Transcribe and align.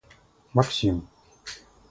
Максим 0.57 0.95